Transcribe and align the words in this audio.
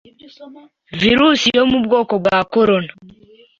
virus 0.99 1.39
yo 1.55 1.63
mu 1.69 1.77
bwoko 1.85 2.13
bwa 2.21 2.37
Corona 2.53 2.91